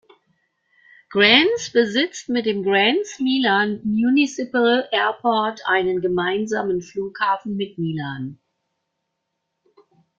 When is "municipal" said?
3.83-4.89